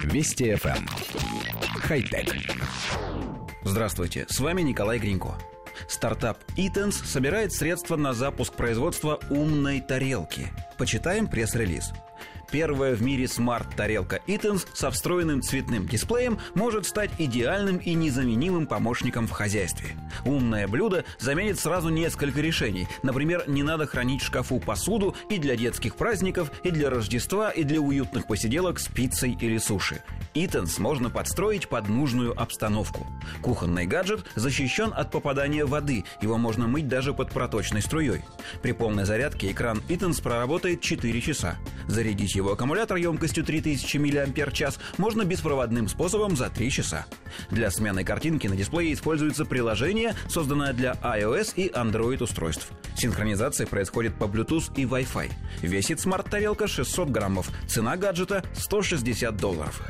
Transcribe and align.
Вести 0.00 0.52
FM. 0.52 0.76
Эм. 0.78 0.86
Хай-тек. 1.80 2.34
Здравствуйте, 3.64 4.26
с 4.28 4.40
вами 4.40 4.62
Николай 4.62 4.98
Гринько. 4.98 5.34
Стартап 5.88 6.38
Eatons 6.56 6.92
собирает 7.04 7.52
средства 7.52 7.96
на 7.96 8.12
запуск 8.12 8.54
производства 8.54 9.20
умной 9.30 9.80
тарелки. 9.80 10.48
Почитаем 10.78 11.26
пресс-релиз. 11.26 11.92
Первая 12.52 12.94
в 12.94 13.02
мире 13.02 13.26
смарт-тарелка 13.26 14.20
Eatons 14.26 14.66
со 14.74 14.90
встроенным 14.90 15.40
цветным 15.40 15.88
дисплеем 15.88 16.38
может 16.54 16.86
стать 16.86 17.10
идеальным 17.16 17.78
и 17.78 17.94
незаменимым 17.94 18.66
помощником 18.66 19.26
в 19.26 19.30
хозяйстве. 19.30 19.96
Умное 20.26 20.68
блюдо 20.68 21.06
заменит 21.18 21.58
сразу 21.58 21.88
несколько 21.88 22.42
решений. 22.42 22.86
Например, 23.02 23.44
не 23.46 23.62
надо 23.62 23.86
хранить 23.86 24.20
в 24.20 24.26
шкафу 24.26 24.60
посуду 24.60 25.16
и 25.30 25.38
для 25.38 25.56
детских 25.56 25.96
праздников, 25.96 26.52
и 26.62 26.70
для 26.70 26.90
Рождества, 26.90 27.50
и 27.50 27.64
для 27.64 27.80
уютных 27.80 28.26
посиделок 28.26 28.80
с 28.80 28.86
пиццей 28.86 29.34
или 29.40 29.56
суши. 29.56 30.02
Eatons 30.34 30.80
можно 30.80 31.08
подстроить 31.08 31.68
под 31.68 31.88
нужную 31.88 32.38
обстановку. 32.38 33.06
Кухонный 33.40 33.86
гаджет 33.86 34.24
защищен 34.34 34.92
от 34.94 35.10
попадания 35.10 35.64
воды, 35.64 36.04
его 36.20 36.36
можно 36.36 36.66
мыть 36.66 36.88
даже 36.88 37.14
под 37.14 37.30
проточной 37.30 37.80
струей. 37.80 38.22
При 38.62 38.72
полной 38.72 39.04
зарядке 39.04 39.50
экран 39.50 39.82
Eatons 39.88 40.22
проработает 40.22 40.80
4 40.80 41.20
часа. 41.20 41.56
Зарядить 41.86 42.34
его 42.34 42.41
его 42.42 42.52
аккумулятор 42.52 42.96
емкостью 42.96 43.44
3000 43.44 43.96
мАч 43.98 44.76
можно 44.98 45.24
беспроводным 45.24 45.88
способом 45.88 46.36
за 46.36 46.50
3 46.50 46.70
часа. 46.70 47.06
Для 47.50 47.70
смены 47.70 48.04
картинки 48.04 48.48
на 48.48 48.56
дисплее 48.56 48.92
используется 48.92 49.44
приложение, 49.44 50.14
созданное 50.28 50.72
для 50.72 50.92
iOS 51.02 51.54
и 51.54 51.68
Android 51.68 52.22
устройств. 52.22 52.70
Синхронизация 52.96 53.66
происходит 53.66 54.14
по 54.16 54.24
Bluetooth 54.24 54.72
и 54.76 54.84
Wi-Fi. 54.84 55.30
Весит 55.62 56.00
смарт-тарелка 56.00 56.66
600 56.66 57.10
граммов, 57.10 57.48
цена 57.68 57.96
гаджета 57.96 58.42
160 58.54 59.36
долларов 59.36 59.80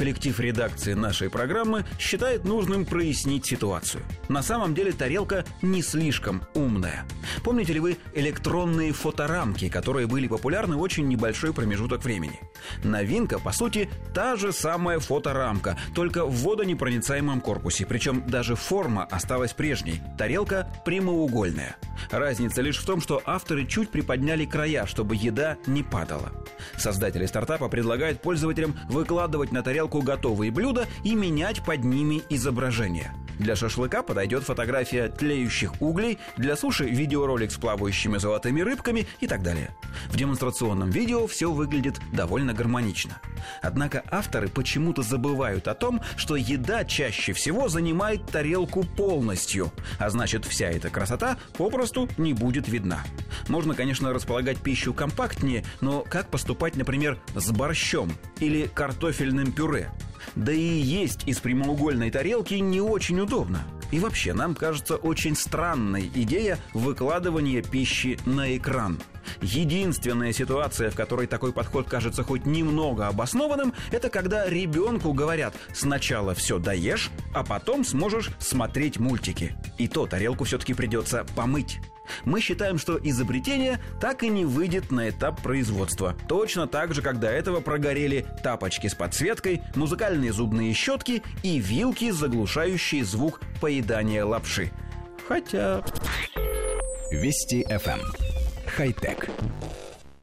коллектив 0.00 0.40
редакции 0.40 0.94
нашей 0.94 1.28
программы 1.28 1.84
считает 1.98 2.44
нужным 2.44 2.86
прояснить 2.86 3.44
ситуацию. 3.44 4.02
На 4.30 4.42
самом 4.42 4.74
деле 4.74 4.92
тарелка 4.92 5.44
не 5.60 5.82
слишком 5.82 6.40
умная. 6.54 7.04
Помните 7.44 7.74
ли 7.74 7.80
вы 7.80 7.98
электронные 8.14 8.94
фоторамки, 8.94 9.68
которые 9.68 10.06
были 10.06 10.26
популярны 10.26 10.76
очень 10.76 11.06
небольшой 11.06 11.52
промежуток 11.52 12.02
времени? 12.02 12.40
Новинка, 12.82 13.38
по 13.38 13.52
сути, 13.52 13.90
та 14.14 14.36
же 14.36 14.54
самая 14.54 15.00
фоторамка, 15.00 15.76
только 15.94 16.24
в 16.24 16.44
водонепроницаемом 16.44 17.42
корпусе, 17.42 17.84
причем 17.84 18.26
даже 18.26 18.56
форма 18.56 19.04
осталась 19.04 19.52
прежней. 19.52 20.00
Тарелка 20.16 20.66
прямоугольная. 20.86 21.76
Разница 22.10 22.62
лишь 22.62 22.78
в 22.78 22.86
том, 22.86 23.02
что 23.02 23.20
авторы 23.26 23.66
чуть 23.66 23.90
приподняли 23.90 24.46
края, 24.46 24.86
чтобы 24.86 25.14
еда 25.14 25.58
не 25.66 25.82
падала. 25.82 26.32
Создатели 26.76 27.26
стартапа 27.26 27.68
предлагают 27.68 28.20
пользователям 28.20 28.78
выкладывать 28.88 29.52
на 29.52 29.62
тарелку 29.62 30.02
готовые 30.02 30.50
блюда 30.50 30.86
и 31.04 31.14
менять 31.14 31.64
под 31.64 31.84
ними 31.84 32.22
изображение. 32.28 33.12
Для 33.40 33.56
шашлыка 33.56 34.02
подойдет 34.02 34.44
фотография 34.44 35.08
тлеющих 35.08 35.80
углей, 35.80 36.18
для 36.36 36.56
суши 36.56 36.84
видеоролик 36.84 37.50
с 37.50 37.56
плавающими 37.56 38.18
золотыми 38.18 38.60
рыбками 38.60 39.06
и 39.20 39.26
так 39.26 39.42
далее. 39.42 39.74
В 40.10 40.16
демонстрационном 40.18 40.90
видео 40.90 41.26
все 41.26 41.50
выглядит 41.50 41.98
довольно 42.12 42.52
гармонично. 42.52 43.18
Однако 43.62 44.04
авторы 44.10 44.48
почему-то 44.48 45.00
забывают 45.00 45.68
о 45.68 45.74
том, 45.74 46.02
что 46.18 46.36
еда 46.36 46.84
чаще 46.84 47.32
всего 47.32 47.70
занимает 47.70 48.26
тарелку 48.26 48.84
полностью, 48.84 49.72
а 49.98 50.10
значит 50.10 50.44
вся 50.44 50.66
эта 50.66 50.90
красота 50.90 51.38
попросту 51.56 52.10
не 52.18 52.34
будет 52.34 52.68
видна. 52.68 53.02
Можно, 53.48 53.74
конечно, 53.74 54.12
располагать 54.12 54.58
пищу 54.58 54.92
компактнее, 54.92 55.64
но 55.80 56.02
как 56.02 56.28
поступать, 56.28 56.76
например, 56.76 57.18
с 57.34 57.50
борщом 57.50 58.12
или 58.38 58.66
картофельным 58.66 59.52
пюре? 59.52 59.90
Да 60.36 60.52
и 60.52 60.58
есть 60.58 61.26
из 61.26 61.40
прямоугольной 61.40 62.10
тарелки 62.10 62.54
не 62.54 62.80
очень 62.80 63.20
удобно. 63.20 63.62
И 63.90 63.98
вообще, 63.98 64.32
нам 64.32 64.54
кажется 64.54 64.96
очень 64.96 65.34
странной 65.34 66.10
идея 66.14 66.58
выкладывания 66.72 67.62
пищи 67.62 68.18
на 68.24 68.56
экран. 68.56 68.98
Единственная 69.42 70.32
ситуация, 70.32 70.90
в 70.90 70.96
которой 70.96 71.26
такой 71.26 71.52
подход 71.52 71.88
кажется 71.88 72.22
хоть 72.22 72.46
немного 72.46 73.08
обоснованным, 73.08 73.74
это 73.90 74.10
когда 74.10 74.48
ребенку 74.48 75.12
говорят 75.12 75.54
«сначала 75.72 76.34
все 76.34 76.58
доешь, 76.58 77.10
а 77.34 77.44
потом 77.44 77.84
сможешь 77.84 78.30
смотреть 78.38 78.98
мультики». 78.98 79.56
И 79.78 79.88
то 79.88 80.06
тарелку 80.06 80.44
все-таки 80.44 80.74
придется 80.74 81.26
помыть 81.36 81.80
мы 82.24 82.40
считаем, 82.40 82.78
что 82.78 82.98
изобретение 83.02 83.78
так 84.00 84.22
и 84.22 84.28
не 84.28 84.44
выйдет 84.44 84.90
на 84.90 85.08
этап 85.10 85.40
производства. 85.42 86.16
Точно 86.28 86.66
так 86.66 86.94
же, 86.94 87.02
как 87.02 87.20
до 87.20 87.28
этого 87.28 87.60
прогорели 87.60 88.26
тапочки 88.42 88.86
с 88.86 88.94
подсветкой, 88.94 89.62
музыкальные 89.74 90.32
зубные 90.32 90.72
щетки 90.72 91.22
и 91.42 91.58
вилки, 91.58 92.10
заглушающие 92.10 93.04
звук 93.04 93.40
поедания 93.60 94.24
лапши. 94.24 94.70
Хотя... 95.28 95.82
Вести 97.10 97.64
FM. 97.68 98.39
«Хай-Тек». 98.76 99.28